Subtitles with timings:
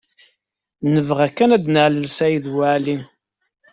[0.93, 2.97] Nebɣa kan ad nalel Saɛid Waɛli.